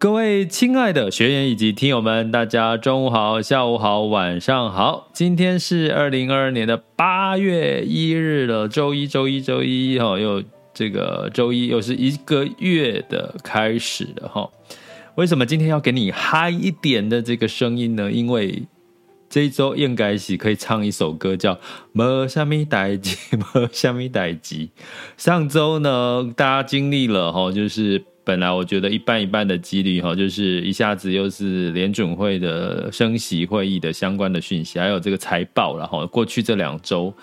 [0.00, 5.10] 各位亲爱的学员以及听友们，大家中午好、下午好、晚上好。
[5.12, 10.42] 今天是二零二二年的八月一日了，周一、周一、周一，哈，又
[10.72, 14.48] 这个周一又是一个月的开始了，哈。
[15.16, 18.10] 为什么今天要给你嗨一点的这个声音呢？
[18.10, 18.62] 因为
[19.28, 21.54] 这一周应该是可以唱一首歌，叫
[21.92, 24.70] 《没什么代志，没什么代吉》。
[25.18, 28.06] 上周呢，大家经历了哈，就是。
[28.22, 37.14] 本来我觉得一半一半的几率哈，就是一下子又是联准会的升息会议的相关的讯息，还有这个财报，然后过去这两周，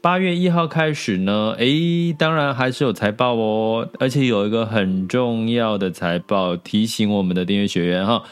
[0.00, 8.22] 八月一号开始呢，诶，当然还是有财报哦，而且有一个很重要的财报提醒我们的订阅学员哈。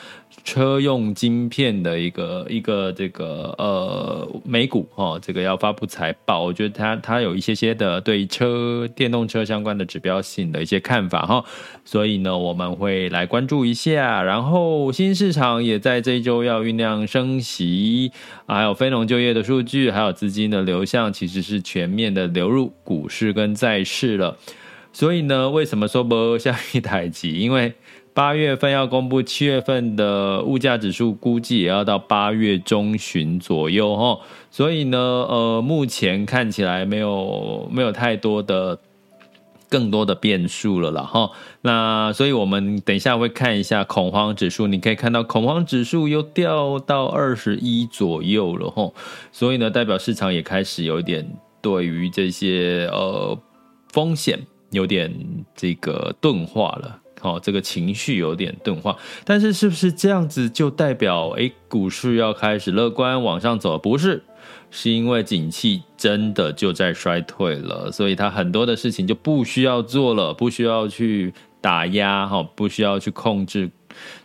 [0.42, 11.44] 车用晶片的一个一个这个呃美股哈，这个要发布财报，我觉得它它有一些些的对车电动车相关的指标性的一些看法哈，
[11.84, 14.22] 所以呢我们会来关注一下。
[14.22, 18.10] 然后新市场也在这一周要酝酿升息，
[18.46, 24.36] 还有非农就业的数据，还有资金的流向，其实是全面的流入股市跟债市了。
[24.92, 27.38] 所以呢，为什么说不下一台机？
[27.38, 27.72] 因为
[28.20, 34.20] 八月份要公布七月份的物价指数，估计也要到八月中旬左右哈，
[34.50, 38.78] 所以呢，呃，目前看起来没有没有太多的
[39.70, 41.30] 更多的变数了啦哈。
[41.62, 48.92] 那所以我们等一下会看一下恐慌指数，你可以看到恐慌指数又掉到二十一左右了哈，
[49.32, 51.26] 所以呢，代表市场也开始有点
[51.62, 53.38] 对于这些呃
[53.90, 54.38] 风险
[54.72, 55.10] 有点
[55.56, 56.98] 这个钝化了。
[57.22, 63.78] 哦，这个情绪有点钝化，但是是不是这样子就代表诶股市要开始乐观往上走？
[63.78, 64.22] 不是，
[64.70, 73.70] 是因为景气真的就在衰退了，所以它很多的事情就不需要做了，不需要去打压哈，不需要去控制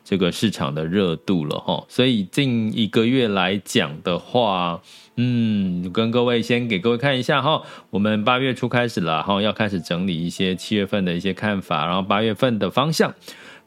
[0.03, 1.83] 这个市场的热度了哈。
[1.87, 4.81] 所以近一个月来讲的话。
[5.17, 13.13] 嗯，跟各位先给各位看一下哈，我们八月初开始了哈，要开始整理一些七月份的一些看法，然后八月份的方向。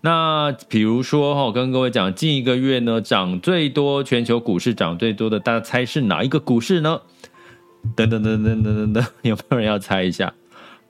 [0.03, 7.01] 那比如说哈，跟各位讲，近一个月呢，涨最多，全球股市涨最多的，大家猜是哪一个股市呢？
[7.97, 10.35] 等等等等等等等，有没有人要猜一下？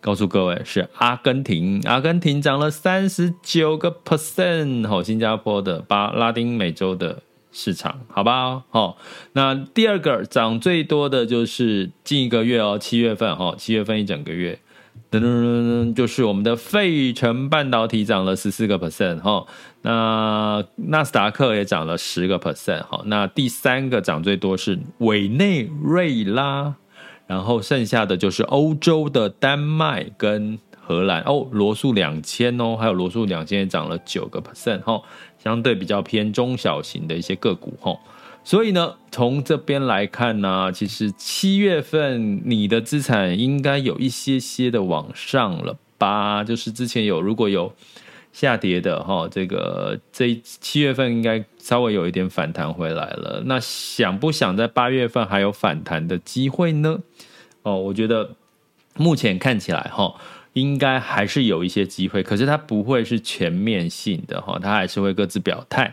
[0.01, 7.23] 告诉各位，是阿根廷，阿根廷涨了三十九个 percent，好，新加坡的，巴拉丁美洲的。
[7.51, 8.99] 市场好吧，好，
[9.33, 14.61] 那第二个涨最多的就是近一个月哦，七月份哈，七月份一整个月，
[15.11, 19.47] 噔噔噔噔，就是我们的费城半导体涨了十四个 percent 哈，
[19.81, 26.75] 那纳斯达克也涨了十个 percent 哈，那第三个涨最多是委内瑞拉，
[27.29, 35.01] 然后剩下的就是欧洲的丹麦跟荷兰哦，罗素两千哦，还有罗素两千也涨了九个 percent 哈。
[35.39, 38.01] 相对比较偏中小型的一些个股哦，
[38.43, 46.43] 所以呢，从这边来看呢、其实七月份你的资产应该有一些些的往上了吧？
[46.43, 47.73] 就是之前有如果有
[48.41, 53.43] 下跌的哈，这个这七月份应该稍微有一点反弹回来了。
[53.47, 57.01] 那想不想在八月份还有反弹的机会呢？
[57.65, 58.37] 哦，我觉得
[58.95, 60.15] 目前看起来哈，
[60.53, 65.93] 应该还是有一些机会，可是它不会是全面性的哈，它还是会各自表态。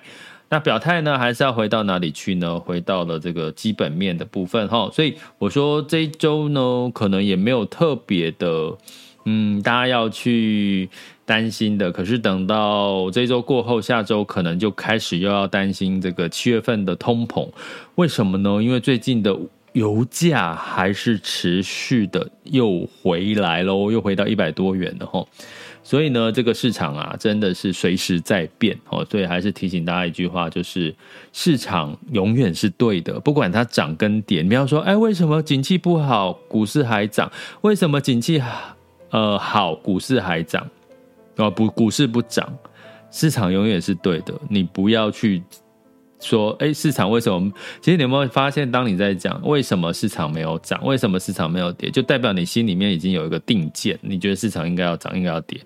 [0.50, 2.60] 那表态呢，还是要回到哪里去呢？
[2.60, 4.88] 回到了这个基本面的部分哈。
[4.94, 8.78] 所以我说这一周呢，可能也没有特别的。
[9.26, 10.88] 嗯，大家要去
[11.26, 17.50] 担心的，可是等到这周过后，下周可能就开始又要担心这个七月份的通膨。
[17.96, 18.62] 为什么呢？
[18.62, 19.36] 因为最近的
[19.74, 25.28] 油价还是持续的又回来喽，又回到一百多元了吼。
[25.84, 29.06] 所以呢，这个市场啊，真的是随时在变哦。
[29.10, 30.94] 所以还是提醒大家一句话，就是
[31.32, 34.42] 市场永远是对的，不管它涨跟跌。
[34.42, 37.32] 你不要说，哎，为什么景气不好，股市还涨？
[37.62, 38.42] 为什么景气？
[39.16, 40.70] 呃，好，股市还涨，
[41.38, 42.54] 哦不，股市不涨，
[43.10, 44.34] 市场永远是对的。
[44.50, 45.42] 你不要去
[46.20, 47.50] 说，哎，市场为什么？
[47.80, 55.58] 其实你有没有发现，当你在讲为什么市场没有涨，为什么市场没有跌，就代表你心里面已经有一个定见，你觉得市场应该要涨，应该要跌，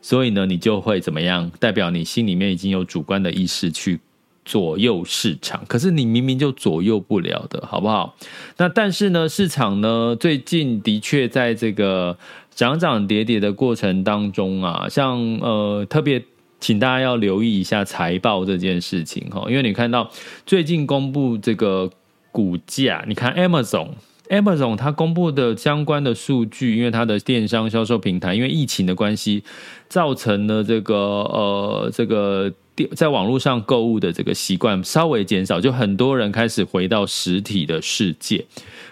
[0.00, 1.52] 所以呢，你就会怎么样？
[1.60, 4.00] 代表你心里面已经有主观的意识去。
[4.48, 8.14] 左右市场，可是你明明就左右不了的，好不好？
[8.56, 12.16] 那但是呢，市场呢，最近的确在这个
[12.56, 16.24] 涨涨跌跌的过程当中啊，像呃，特别
[16.58, 20.10] 请大家要留意一下财报这件事情哈，因为你看到
[20.44, 21.88] 最近公布这个
[22.32, 29.44] 股价，你看 Amazon，Amazon 它公布的相关的数据，因为它的电商销售平台，因为疫情的关系，
[29.88, 32.52] 造成了这个呃这个。
[32.94, 38.44] 在网络上购物的这个习惯稍微减少，就很多人开始回到实体的世界。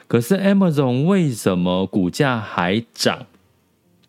[0.08, 3.26] 可是 Amazon 为什么股价还涨？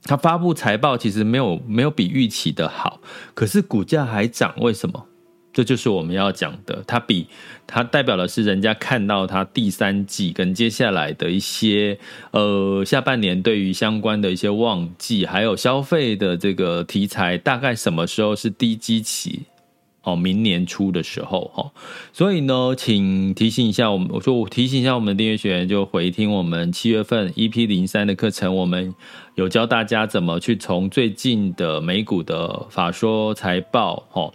[0.05, 3.01] 它发布财报其实没有没有比预期的好，
[3.33, 5.05] 可是股价还涨，为什么？
[5.51, 6.83] 这就是我们要讲的。
[6.85, 7.27] 它比
[7.65, 11.97] 它代表的是人家看到它第三季跟接下来的一些
[12.31, 19.43] 呃下半年对于相关的一些旺季，还有消费的这个题材，大概什么时候是低基期？
[20.05, 21.71] 哦，明年初的时候哈，
[22.13, 28.93] 所以呢，请提醒一下我们，我说我提醒一下我们的订阅学员，就回听我们七月份 EP 零三的课程，我们
[29.33, 34.31] 有教大家怎么去从最近的美股的法说财报哈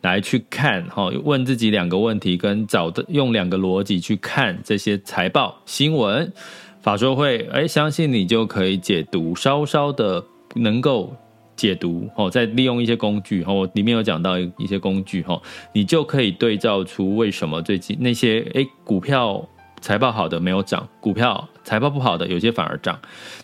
[0.00, 6.32] 来去看哈，问自己两个问题，跟找的用两个逻辑去看这些财报新闻
[6.80, 10.24] 法说会，哎，相信你就可以解读，稍稍的
[10.56, 11.14] 能够。
[11.56, 15.40] 解读哦，再利用一些工具哦，里面有讲到一些工具哈，
[15.72, 19.46] 你就可以对照出为什么最近那些诶股票
[19.80, 22.98] 财报好的没有涨，股票财报不好的有些反而涨，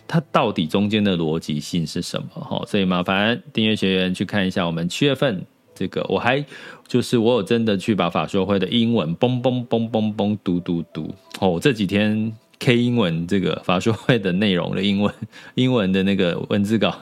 [0.07, 2.63] 它到底中间的逻辑性是什么哈？
[2.65, 5.45] 所以麻烦订阅学员去看一下我们七月份
[5.75, 6.43] 这个，我还
[6.87, 15.13] 就是我有真的去把法说会的英文嘣嘣嘣嘣嘣读读读哦，这几天 K 英文这个法说会的内容的英文
[15.55, 16.93] 英文的那个文字稿。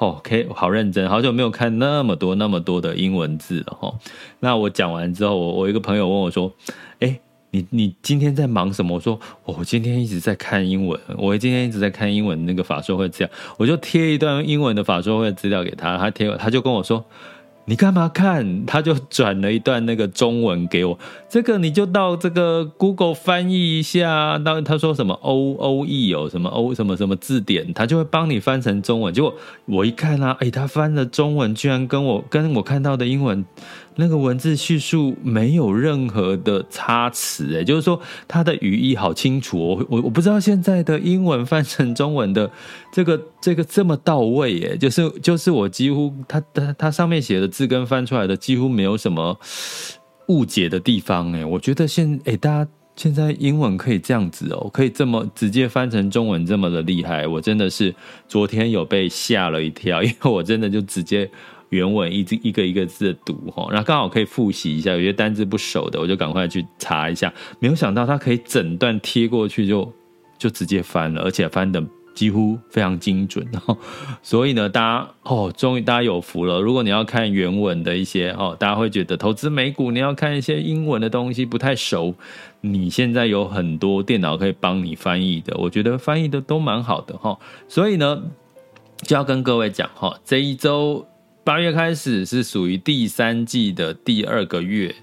[0.00, 3.94] 哦，OK，好认真，好久没有看那么多那么多的英文字了哈。
[4.40, 6.50] 那我讲完之后，我我一个朋友问我说
[7.00, 7.20] ：“哎，
[7.50, 17.04] 你你今天在忙什么？”我说：“我今天一直在看英文，我今天一直在看英文那个法说会资料。”我就贴一段英文的法说会资料给他，他贴，他就跟我说。
[17.66, 18.66] 你干嘛看？
[18.66, 20.98] 他就转了一段那个中文给我，
[21.28, 24.38] 这个你就到这个 Google 翻译一下。
[24.38, 29.14] 当他说什么 O O E 有什么 O 什么什么字典，他就会帮你翻成中文。
[29.14, 29.32] 结果
[29.66, 33.44] 我一看啊，诶，他翻的中文居然跟我跟我看到的英文。
[33.96, 39.58] 那个文字叙述没有任何的差池，哎，就是说他的语义好清楚。
[39.58, 42.50] 我我我不知道现在的英文翻成中文的
[42.90, 49.38] 这个这个这么到位，哎，就是就是我几乎他他他上面写的字跟翻出来的几乎没有什么
[50.28, 57.94] 误解的地方，哎，我觉得现哎大家现在英文可以这样子哦，可以这么直接翻成中文这么的厉害，我真的是
[58.26, 61.30] 昨天有被吓了一跳，因为我真的就直接。
[61.70, 67.32] 原文一字一个一个字的读哈，然后刚好可以复习一下，有些单字不熟的，我就赶快去查一下。
[67.60, 69.88] 没有想到它可以整段贴过去就
[70.36, 71.80] 就直接翻了，而且翻的
[72.14, 73.46] 几乎非常精准。
[74.22, 76.60] 所以呢，大家哦，终于大家有福了。
[76.60, 82.14] 如果你要看原文的一些哦，大家会觉得投资美股你要看一些英文的东西不太熟，
[82.60, 87.38] 你现在有很多电脑可以帮你翻译的，我觉得翻译的都蛮好的哈。
[87.68, 88.22] 所以呢，
[89.02, 91.06] 就要跟各位讲哈，这一周。
[91.42, 94.94] 八月开始是属于第三季的第二个月，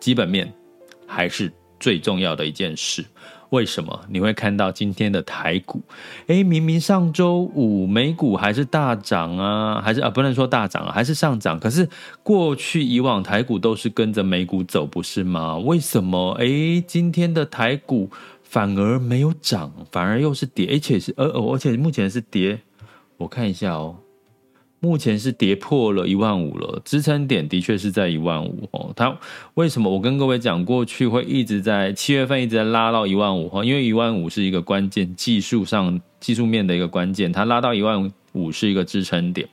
[0.00, 0.50] 基本面
[1.06, 3.04] 还是最重要的一件事。
[3.52, 5.82] 为什么你会看到今天的台股？
[6.26, 11.60] 诶，明明上周五美股还是大涨啊，还是啊不能说大涨啊，还是上涨。
[11.60, 11.86] 可是
[12.22, 15.58] 过去以往台股都是跟着美股走，不是吗？
[15.58, 16.32] 为什么？
[16.40, 18.10] 诶，今天的台股
[18.42, 22.58] 反而没有涨，反而又是跌，而且是呃而且目前是跌。
[23.18, 23.98] 我看一下哦。
[24.84, 28.92] 目前是跌破了一万五了，支撑点的确是在一万五哦。
[28.96, 29.16] 它
[29.54, 29.88] 为什么？
[29.88, 39.48] 我跟各位讲，过去会一直在七月份一直在拉到一万五哈，因为一万五是一个关键，技术上技术面的一个关键，它拉到一万五是一个支撑点。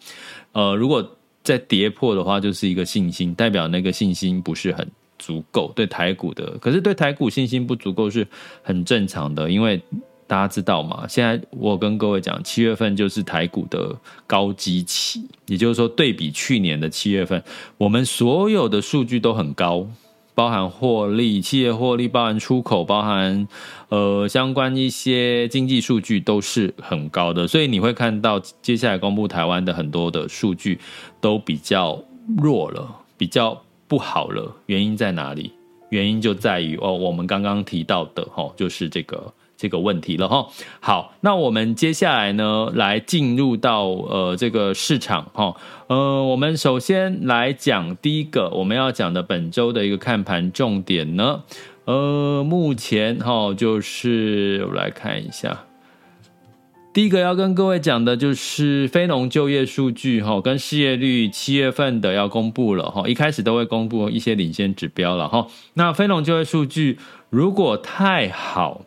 [0.53, 1.07] 呃，如果
[1.43, 6.57] 再跌破的话，就是一个信心，代表那个信心不是很足够，对台股的。
[6.57, 8.27] 可是对台股信心不足够是
[8.63, 9.79] 很正常的，因为。
[10.29, 11.07] 大家知道吗？
[11.09, 17.43] 现在我跟各位讲，七月份就是台股的高基期，也就是说，对比去年的七月份，
[17.79, 19.87] 我们所有的数据都很高，
[20.35, 23.47] 包含获利、企业获利，包含出口，包含
[23.87, 27.47] 呃相关一些经济数据都是很高的。
[27.47, 30.79] 所以你会看到接下来公布台湾的很多的数据
[31.19, 31.99] 都比较
[32.37, 34.55] 弱了，比较不好了。
[34.67, 35.51] 原因在哪里？
[35.89, 39.33] 原因就在于哦，我们刚刚提到的哦，就是这个。
[39.59, 40.47] 这个问题了哈，
[40.79, 45.53] 好，那我们接下来呢，来进入到呃这个市场哈，
[45.87, 51.43] 呃，我们首先来讲第一个我们要讲的本周的一个看盘重点呢，
[51.83, 55.65] 呃，目前哈就是我来看一下，
[56.93, 66.97] 第一个要跟各位讲的就是非农就业数据哈，跟失业率七月份的要公布了哈，一开始都会公布一些领先指标了哈，那非农就业数据
[67.29, 68.85] 如果太好。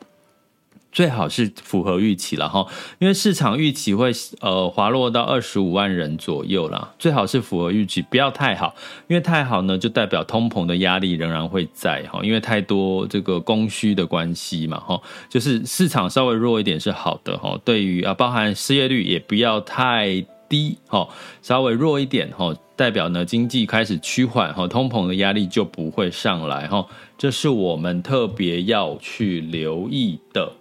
[0.93, 2.67] 最好是符合预期了哈，
[2.99, 6.93] 因为市场预期会呃滑落到二十五万人左右啦。
[6.99, 8.75] 最好是符合预期，不要太好，
[9.09, 17.59] 因为太好呢就代表通膨的压力仍然会在哈，因为太多这个供需的关系嘛哈，就是市场稍微弱一点是好的哈。
[17.65, 21.09] 对于啊，包含失业率也不要太低哈，
[21.41, 30.53] 稍微弱一点哈，代表呢经济开始趋缓哈，通膨的压力就不会上来哈，这是我们特别要去留意的。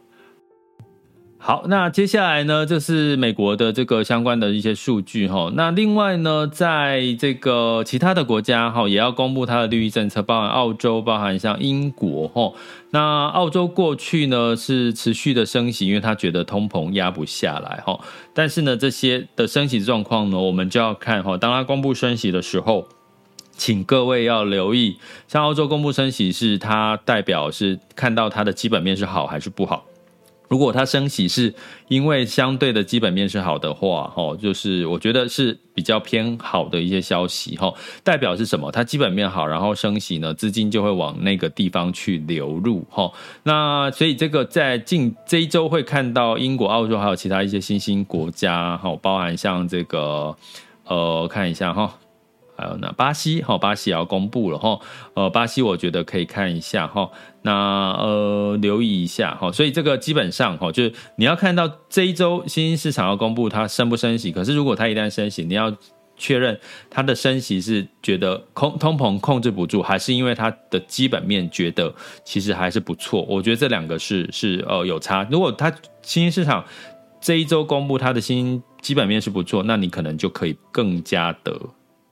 [1.43, 5.51] 好，那接下来呢，就是美国的这个相关的一些数据哈。
[5.55, 12.53] 那另外呢，在这个其他的国家哈，也要公布它的利率政策，包含澳洲，包含像英国哈。
[12.91, 17.99] 那澳洲过去呢是持续的升息，因为他觉得通膨压不下来哈。
[18.35, 22.87] 但是呢，这些的升息状况呢，我们就要看哈，当他公布升息的时候，
[23.53, 29.85] 请各位要留意，像澳洲公布升息，是它代表是看到它的基本面是好还是不好。
[30.51, 31.53] 如果它升息是
[31.87, 38.69] 因为相对的基本面是好的话，吼，就是我觉得是比较偏好的一些消息，吼，代表是什么？
[38.69, 43.13] 它基本面好，然后升息呢，资金就会往那个地方去流入，吼。
[43.43, 50.35] 那所以这个在近这一周会看到英国、澳洲还有其他一些新兴国家，吼，包含像这个，
[50.83, 51.97] 呃，看一下哈。
[52.61, 54.79] 还有呢，巴西哈，巴西也要公布了哈，
[55.15, 57.09] 呃，巴西我觉得可以看一下哈，
[57.41, 57.51] 那
[57.93, 65.75] 呃留意一下哈，所以这个基本上哈，就是你要看到这一周新兴市场要公布它升不升息，可是如果它一旦升息，你要
[66.15, 71.91] 确认它的升息是觉得控通膨控制不住，还是因为它的基本面觉得
[72.23, 75.71] 其实还是不错，我觉得这两个是是呃有差，如果它
[76.03, 76.63] 新兴市场
[77.19, 81.59] 这一周公布它的新基本面是不错，那你可能就可以更加的。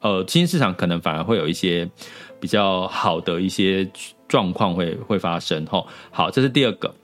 [0.01, 1.89] 呃，新兴市场可能反而会有一些
[2.39, 3.85] 比较好的一些
[4.27, 5.85] 状况会会发生哈。
[6.09, 6.95] 好，这是第二个。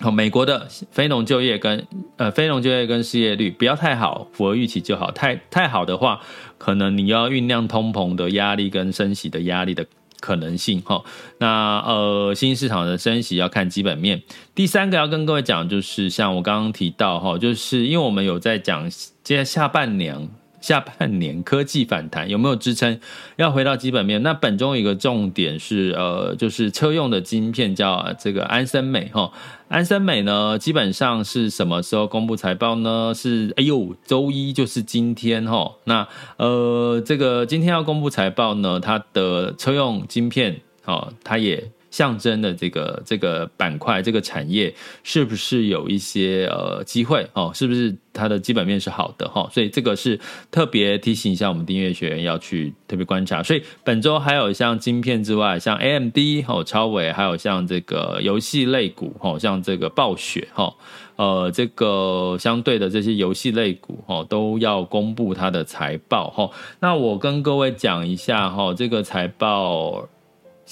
[0.00, 1.86] 好，美国的非农就业跟
[2.16, 5.10] 呃非农就业跟失业率不要太好，符合预期就好。
[5.12, 6.20] 太太好的话，
[6.58, 9.86] 可能你要酝酿通膨的压力跟升息的压力的
[10.18, 11.04] 可能性哈。
[11.38, 14.22] 那呃，新兴市场的升息要看基本面。
[14.54, 18.90] 第三个要跟各位讲，就是像我刚刚提到哈，就是因为我们有在讲
[19.22, 20.28] 接下来下半年。
[20.62, 22.98] 下半年科技反弹有没有支撑？
[23.36, 24.22] 要回到基本面。
[24.22, 29.30] 那本周有一个重点是，呃，就是车用的晶片叫这个安森美哈。
[29.68, 33.12] 安森美呢，基本上是什么时候公布财报呢？
[33.14, 35.74] 是哎呦，周一就是今天哈。
[35.84, 41.70] 那呃，这个今天要公布财报呢，它的车用晶片哦，它也。
[41.92, 47.52] 象征的这个这个板块，这个产业是不是有一些呃机会哦？
[47.54, 49.46] 是不是它的基本面是好的哈？
[49.52, 50.18] 所以这个是
[50.50, 53.42] 特别提醒一下我们订阅学员要去特别观察。
[53.42, 56.16] 所以本周还有像晶片之外，像 AMD
[56.48, 60.74] 哦、超微，还有像这个游戏类股哦，像这个暴雪哈，
[61.16, 66.50] 呃，这个相对的这些游戏类股哦，都要公布它的财报哈。
[66.80, 70.08] 那我跟各位讲一下哈，这个财报。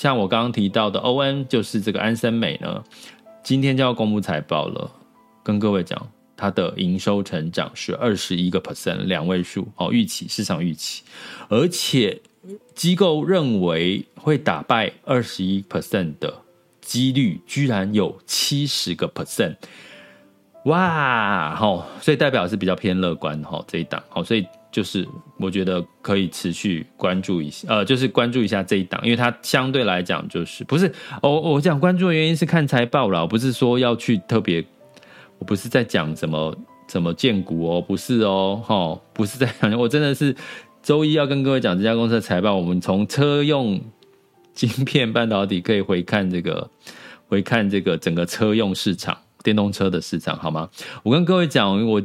[0.01, 2.83] 像我刚刚提到的，ON 就是这个安森美呢，
[3.43, 4.91] 今天就要公布财报了，
[5.43, 11.03] 跟各位讲，它的营收成长是二十一个 percent，两位数哦，预期市场预期，
[11.51, 12.19] 而且
[12.75, 16.33] 机构认为会打败二十一 percent 的
[16.81, 19.55] 几率居然有七十个 percent，
[20.65, 24.47] 哇，好，所以代表是比较偏乐观哈这一档，好，所以。
[24.73, 25.05] 就是
[25.37, 34.65] 我觉得可以持续关注一下，呃，就是关注一下这一档，因为它相对来讲就是不是我我讲关注的原因是看财报啦，我不是说要去特别，
[35.39, 40.37] 我不是在讲什么怎么荐股哦，不是哦，哈，不是在讲，我真的是
[40.83, 43.81] 周一要跟各位讲这家公司的财报，我们从车用
[44.55, 46.71] 晶片半导体可以回看这个，
[47.27, 50.69] 回看这个整个车用市场，电动车的市场，好吗？
[51.03, 52.01] 我跟各位讲，我。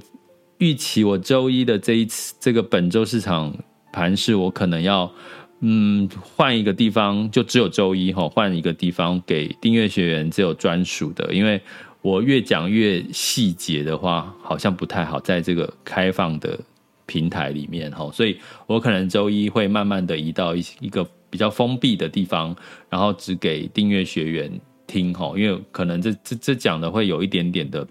[0.59, 3.53] 预期我周一的这一次这个本周市场
[3.91, 5.12] 盘势，我可能要
[5.59, 11.59] 嗯换一个地方，就只有周一哈，换一个地方给订阅学员只有专属的，因为
[12.01, 16.57] 我越讲越细节的话，好像不太好在这个开放的
[17.05, 22.55] 平台里面哈，所以我可能周一会慢慢的移到一一个比较封闭的地方，
[22.89, 24.51] 然后只给订阅学员
[24.88, 27.85] 听哈，因为可能这这这讲的会有一点点的。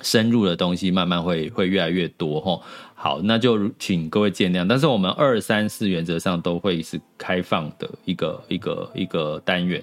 [0.00, 2.60] 深入的东西慢慢会会越来越多哈，
[2.94, 4.66] 好，那就请各位见谅。
[4.66, 9.82] 但是我们二三四原则上都会是开放的一个一个一个单元。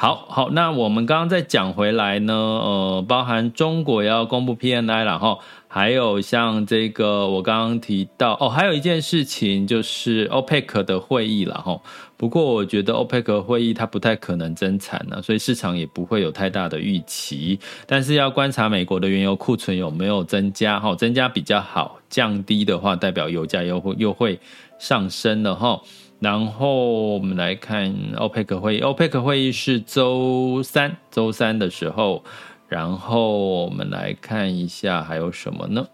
[0.00, 5.40] 好好，那我们刚刚再讲回来呢，呃，包含中国要公布 PNI 了齁。
[5.66, 11.80] 还有像这个，我刚刚提到哦，还有一件事情就是 OPEC 的会议了哈。
[12.16, 17.58] 不过我觉得 OPEC 会议它不太可能增产呢，所以市场也不会有太大的预期。
[17.84, 24.38] 但是要观察美国的原油库存有没有增加哈，增加比较好，降低的话代表油价又会又会
[24.78, 25.80] 上升了哈。
[26.20, 32.24] 然后我们来看 OPEC 会议，OPEC 会议是周三，周三的时候。
[32.68, 35.86] 然后我们来看一下还有什么呢？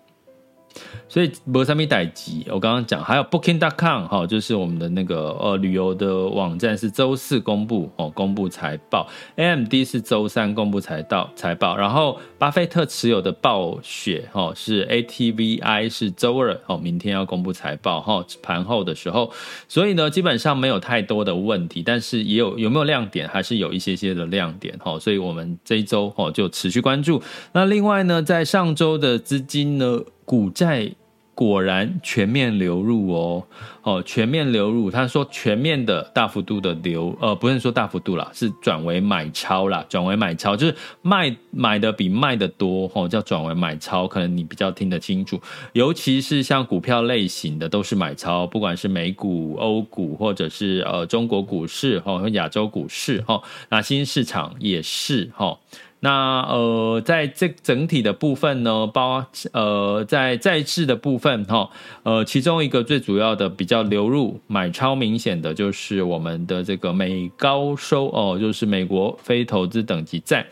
[1.09, 9.09] 所以博三米代机，我刚刚讲还有 Booking.com 哈，就是我们的那个呃旅游的网站是周四公布哦，公布财报。
[9.37, 19.31] AMD 是周三公布财报财报，然后巴菲特持有的暴雪哈是 ATVI 是周二哦，明天要公布财报哈，盘后的时候，
[19.69, 27.23] 所以呢基本上没有太多的问题，但是也有有没有亮点，还是有一些些的亮点哈，所以我们这一周哦就持续关注。
[27.53, 30.01] 那另外呢，在上周的资金呢？
[30.25, 30.91] 股债
[31.37, 33.45] 果然全面流入哦，
[33.83, 34.89] 哦，全面流入。
[34.89, 44.07] 他说全面的大幅度的流，呃，不是说大幅度啦，是转为买超啦，转为买超，就是卖买的比卖的多，哦，叫转为买超。
[44.07, 45.41] 可能你比较听得清楚，
[45.73, 55.59] 尤其是像股票类型的都是买超，不管是美股、欧股，或者是呃中国股市，哈，和亚洲股市，哈，那新市场也是，哈。
[56.05, 61.71] 那呃，在这整体的部分呢，包呃在债市的部分哈，
[62.03, 70.47] 呃，其中一个最主要的比较流入买超明显的就是我们的这个美高收哦，就是美国非投资等级债。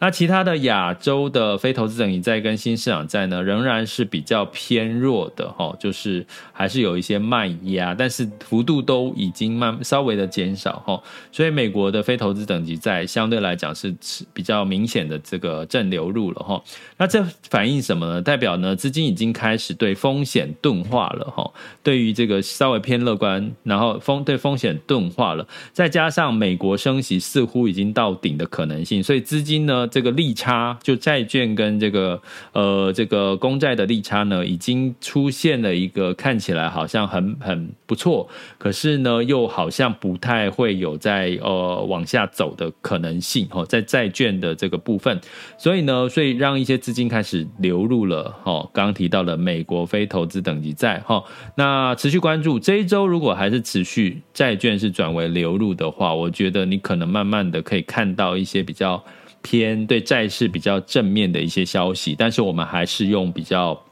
[0.00, 13.92] 那其他的亚洲的非投资等级债跟新市场债呢，仍然是比较偏弱的哈，就是还是有一些卖压，但是幅度都已经慢稍微的减少哈，所以美国的非投资等级债相对来讲是
[14.32, 16.62] 比较明显的这个正流入了哈。
[16.96, 18.22] 那这反映什么呢？
[18.22, 21.50] 代表呢资金已经开始对风险钝化了哈，
[21.82, 29.87] 对于这个稍微偏乐观，然后风对风险钝化了，再加上美国升息似乎已经到顶的可能性，所以资金呢。
[29.88, 32.20] 这个利差就债券跟这个
[32.52, 45.20] 呃这个公债的利差呢，已经出现了一个看起来好像很很不错，可是呢又好像不太会有在呃往下走的可能性哦，在债券的这个部分，
[45.56, 51.24] 所以呢，所以让一些资金开始流入了哈，刚刚提到了美国非投资等级债哈，
[51.56, 59.02] 那持续关注这一周如果还是持续债券是转为流入的话，我觉得你可能慢慢的可以看到一些比较。
[59.50, 63.82] 偏对债市比较正面的一些消息，但是我们还是用比较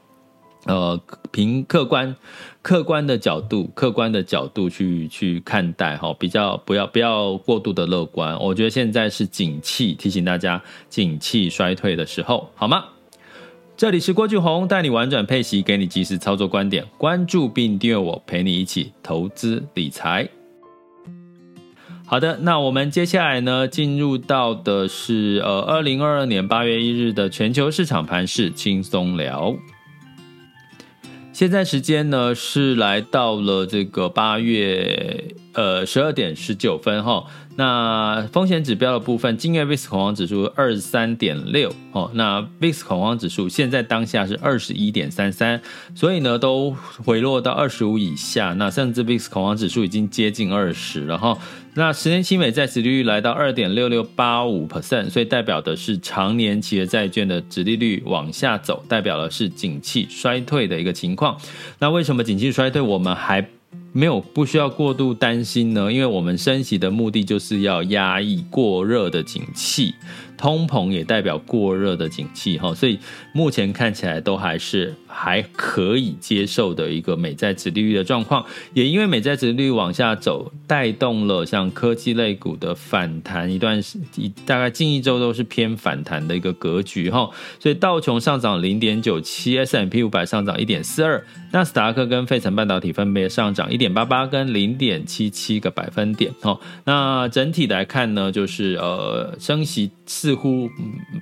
[0.67, 2.15] 呃凭客观
[2.61, 8.39] 客观的角度，客观的角度去去看待哈，比较不要不要过度的乐观。
[8.39, 12.85] 我觉得现在是景气，提醒大家景气衰退的时候，好吗？
[13.75, 20.29] 这里是郭俊宏，带你玩转配息，给你及时操作观点，关注并订阅我，陪你一起投资理财。
[22.09, 29.53] 好的，那我们接下来呢，进入到的是呃，二零二二年八月一日的全球市场盘势轻松聊。
[31.33, 37.25] 现在时间呢是来到了这个八月呃十二点十九分哈。
[37.57, 45.61] 那风险指标的部分，今日 VIX 恐慌指数二十三点六哦，那 VIX 恐慌指数现在当下是二十一点三三，
[45.93, 51.37] 所以呢都回落到二十五以下，那甚至 VIX 恐慌指数已经接近二十了哈。
[51.77, 61.39] 那十年期美债殖利率来到二点六六八五 percent，所以代表的是长年企业债券的殖利率往下走，代表的是景气衰退的一个情况。
[61.77, 63.47] 那为什么景气衰退我们还
[63.93, 69.93] 没有不需要过度担心呢，因为我们升息的目的就是要压抑过热的景气。
[70.37, 72.99] 通膨也代表过热的景气哈，所以
[73.33, 78.45] 目前看起来都还是还可以接受的一个美债殖利率的状况。
[78.73, 83.99] 也因为美债殖利率往下走，带动了像科技类股的反弹一段时，
[84.45, 87.29] 大概近一周都是偏反弹的一个格局哈。
[87.59, 96.59] 所以道琼上涨零点九七，S M P 五百上涨一点四二，纳斯达克跟费城半导体分别上涨一点八八跟零点七七个百分点哈。
[96.85, 99.91] 那整体来看呢，就是呃升息。
[100.07, 100.67] 似乎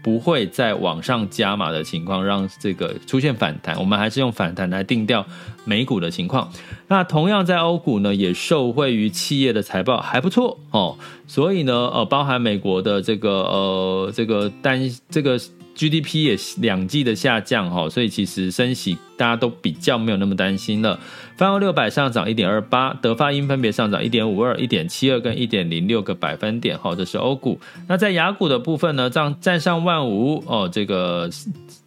[0.01, 3.77] 不会再往上加码的情况，让这个出现反弹。
[3.77, 5.25] 我们还是用反弹来定调
[5.65, 6.49] 美股的情况。
[6.87, 15.37] 那同样在欧股呢，也受惠于企业的财报还不错哦，所以呢，呃，包含美国的这个呃这个单这个。
[15.75, 20.99] GDP 也两季的下降哈，所以其实升息大家都比较没有那么担心了。
[21.35, 27.59] 泛欧六百上涨一点二八，德发英分别上涨一点五二、一点七二跟一点零六个百分点哈，这是欧股。
[27.87, 31.29] 那在雅股的部分呢，站站上万五哦，这个。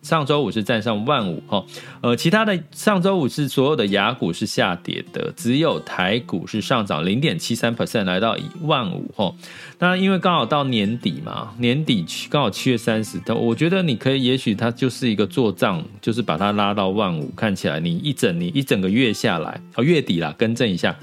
[0.08, 1.62] 上周五是站上万五哈，
[2.00, 9.34] 呃，其他的上周五是所有的亚股是下跌的，只有台股是上涨零点七三 percent，来到一万五哈。
[9.78, 20.96] 那因为刚好到年底嘛，年底刚好七月三十，我觉得你可以，也许它就是一个做账，就是把它拉到万五，看起来你一整你一整个月下来，哦，月底啦，更正一下。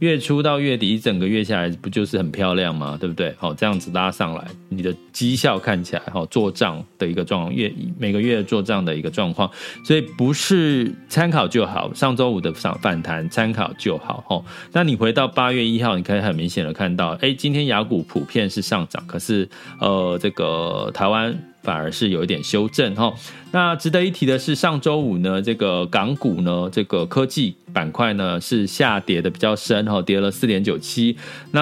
[0.00, 2.96] 月初到月底一整个月下来，不就是很漂亮吗？
[2.98, 3.34] 对不对？
[3.38, 9.50] 好，这样子拉上来，你的绩效看起来，好做账的一个状况，月每个月做账的一个状况，
[9.84, 11.92] 所以不是参考就好。
[11.92, 14.24] 上周五的上反弹参考就好。
[14.26, 19.46] 哈，那你回到八月一号，你可以很明显的看到，哎，今天雅股普遍是上涨，可是
[19.80, 21.38] 呃，这个台湾。
[21.62, 23.12] 反而是有一点修正哈。
[23.52, 31.16] 那值得一提的是，上周五呢，这个港股呢，这个科技板块呢是下跌的比较深哈，跌了四点九七。
[31.50, 31.60] 那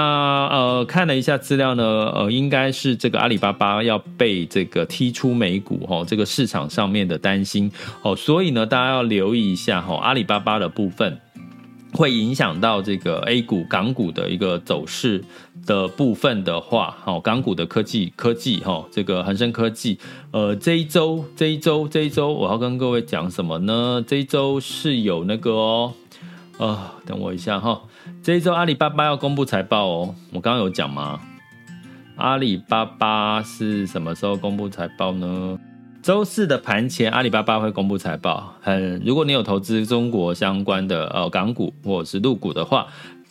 [0.48, 1.84] 呃，看了一下资料呢，
[2.14, 7.70] 呃，应该是这个阿里巴巴要被这个踢出美股哈，这个市场上面的担心
[8.02, 11.18] 哦，所以呢，大家要留意一下哈，阿里巴巴的部分。
[11.94, 15.24] 会影响到这个 A 股、港股的一个走势
[15.68, 19.98] 的部分的话，好，港股的科技、科技，哈，这个恒生科技，
[20.30, 24.02] 呃，这一周、这一周、这一周，我要跟各位讲什么呢？
[24.06, 25.92] 这一周是有那个哦，
[26.56, 27.82] 呃，等我一下哈，
[28.22, 31.20] 这一周阿里巴巴要公布财报哦，我刚刚有讲吗？
[32.16, 35.58] 阿里巴巴是什么时候公布财报呢？
[36.00, 38.54] 周四的盘前，阿里巴巴会公布财报。
[38.62, 42.86] 很，如果你有投资中国相关的呃港股或者是陆股的话，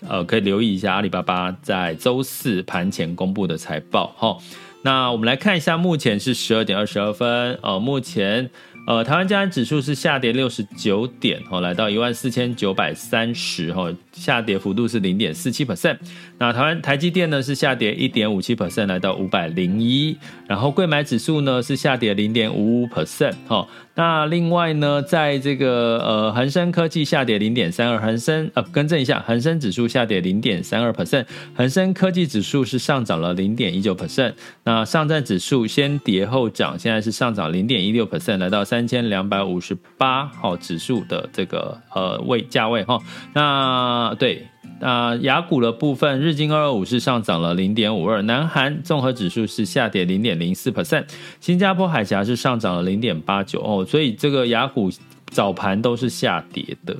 [0.08, 4.14] 呃，可以留意一下阿里巴巴在周四盘前公布的财报。
[4.18, 4.38] 哈，
[4.82, 7.58] 那我们来看一下，目前是十二点二十二分。
[7.62, 8.50] 呃，目前。
[8.88, 15.98] 呃，台湾加权指数是下跌六十九点，哦，来到一万四千九百三十，哈，下跌幅度是零点四七 percent。
[16.38, 20.18] 那台湾台积电呢是下跌一点五七 percent，来到五百零一。
[20.48, 23.68] 然后柜买指数呢是下跌零点五五 percent，哈。
[23.96, 34.34] 那另外呢，在这个呃恒生科技下跌零点三二，恒生呃更正一下，恒生指数下跌零点三二 percent，恒生科技指数是上涨了零点一九 percent。
[34.64, 43.00] 那上证指数先跌后涨，现在是上涨零点一六 percent，来到三三千两百五十八号指数的这个呃位价位哈。
[43.34, 44.46] 那对。
[44.80, 51.06] 那雅股的部分，日经二二五是上涨了零点五二，南韩综合指数是下跌零点零四 percent，
[51.40, 54.92] 新加坡海峡是上涨了零点八九哦，所以这个雅股
[55.32, 56.96] 早盘都是下跌的，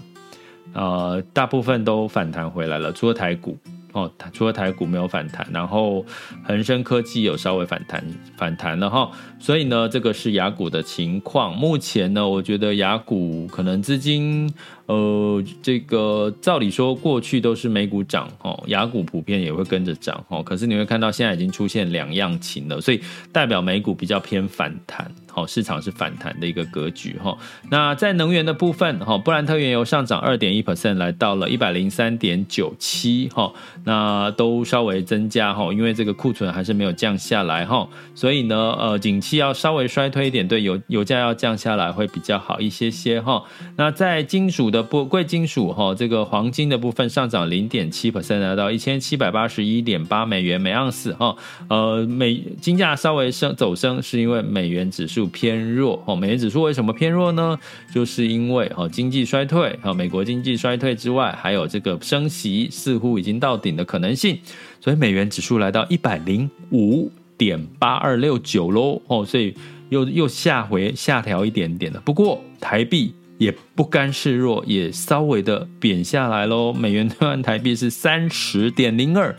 [0.74, 3.56] 呃，大部分都反弹回来了，除了台股。
[3.98, 6.06] 哦，除了台股没有反弹，然后
[6.44, 8.04] 恒生科技有稍微反弹
[8.38, 11.58] 反弹了哈，所以呢，这个是雅股的情况。
[11.58, 14.54] 目前呢，我觉得雅股可能资金，
[14.86, 20.44] 呃，这个照理说过去都是美股涨哦，雅股普遍也会跟着涨哦。
[20.44, 25.12] 可是你会看到现在已经出现两样情了，所以代表美股比较偏反弹。
[25.32, 27.38] 好，市场是反弹的一个格局哈。
[27.70, 33.54] 那在能源的部分哈，布兰特原油上涨二点一 percent，来到了一百零三点九七哈。
[33.88, 43.42] 那都稍微增加哈，因为这个库存还是没有降下来哈，所以呢，呃，景气要稍微衰退一点，对油油价要降下来会比较好一些些哈。
[43.78, 51.34] 那在金属的部贵金属哈，这个黄金的部分上涨零点七 percent，来到一千七百八十一点八美元每盎司哈。
[51.70, 56.14] 呃，美金价稍微升走升，是因为美元指数偏弱哦。
[56.14, 57.58] 美元指数为什么偏弱呢？
[57.96, 64.40] 就是因为哦经济衰退啊，美国经济衰退之外，还有这个升息似乎已经到顶的可能性，
[64.82, 69.54] 所以美元指数来到一百零五点八二六九喽哦，所以
[69.90, 72.02] 又又下回下调一点点了。
[72.04, 76.74] 不过台币也不甘示弱，也稍微的贬下来喽。
[76.74, 79.36] 美元兑换台币是三十点零二，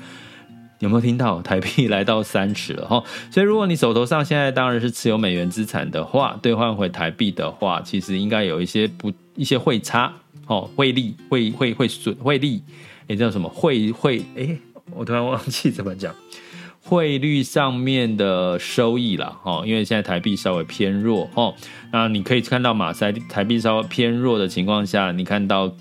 [0.79, 1.43] 有没有听到？
[1.43, 3.03] 台币来到三十了哈。
[3.33, 10.13] 所以如果你手头上现在当然是持有美元资产的话，兑换回台币的话，其实应该有一些不一些汇差
[10.47, 12.63] 哦，汇利汇汇汇损汇利。
[13.09, 14.23] 也叫什么汇汇？
[14.37, 14.57] 哎，
[14.95, 16.15] 我突然忘记怎么讲，
[16.81, 21.53] 汇率上面的收益了哈，因为现在台币稍微偏弱哈，
[21.93, 25.75] 那你可以看到马赛台币稍微偏弱的情况下，你看到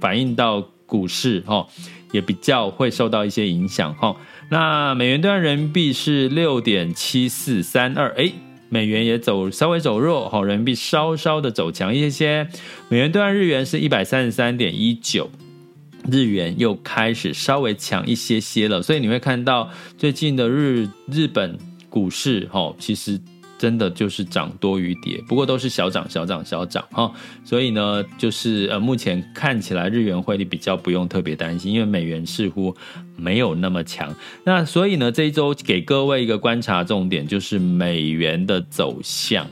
[0.00, 1.66] 反映到股市哈，
[2.12, 4.16] 也比较会受到一些影响哈。
[4.50, 8.32] 那美元兑换人民币是六点七四三二，哎，
[8.68, 12.48] 美元也走稍微走弱哈，人民币稍稍的走强一些些，
[12.88, 15.30] 美元兑换日元是一百三十三点一九。
[16.10, 21.56] 日元又开始稍微强一些些了，所以你会看到最近的日日本
[21.88, 23.20] 股市，哈，其实
[23.58, 27.10] 真的就是涨多于跌，不过都是小涨小涨小涨哈，
[27.44, 32.76] 所以呢，就是呃，目前看起来日元汇率比较不用特别担心，因为美元似乎
[33.16, 34.14] 没有那么强。
[34.44, 39.46] 那所以呢，这一周给各位一个观察重点，就是美元的走向。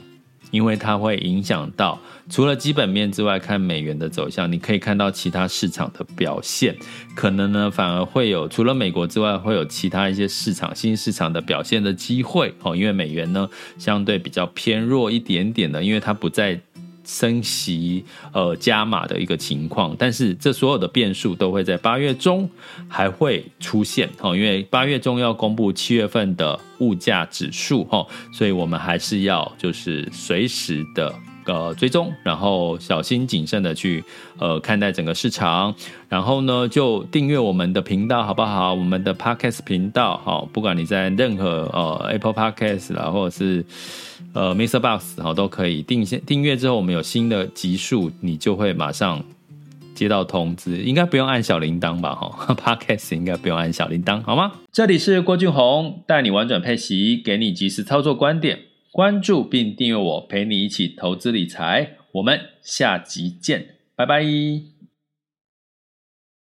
[0.55, 6.75] 因为它会影响到除了基本面之外，看美元的走向，你可以看到其他市场的表现，
[7.13, 12.75] 可能呢反而会有除了美国之外，会有其他一些市场新市场的表现的机会哦。
[12.75, 16.59] 因为美元呢相对比较偏弱一点点的，因为它不在。
[17.05, 22.49] 升息呃加码的一个情况，但是这所有的变数都会在八月中
[22.87, 31.13] 还会出现哦，因为八月中要公布七月份的物价指数哈，所以我们还是要就是随时的。
[31.45, 34.03] 呃，追踪，然后小心谨慎的去
[34.39, 35.73] 呃看待整个市场，
[36.09, 38.73] 然后呢就订阅我们的频道好不好？
[38.73, 43.63] 我们的 Podcast 频道好，不管你在任何呃 Apple Podcast 啦，或者是
[44.33, 44.79] 呃 Mr.
[44.79, 49.23] Box 好，都可以订先订阅之后，我们有新的集数，你就会马上
[49.93, 52.15] 接到通知，应该不用按小铃铛吧？
[52.15, 54.51] 哈， Podcast 应该不用按小铃铛，好吗？
[54.71, 58.59] 这里是郭俊宏，带你玩转配息，给你即时操作观点。
[58.95, 61.97] 关注并订阅我，陪你一起投资理财。
[62.13, 64.74] 我们下集见，拜拜。